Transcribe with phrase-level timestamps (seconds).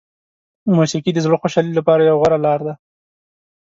[0.75, 2.73] موسیقي د زړه خوشحالي لپاره یوه غوره لاره ده.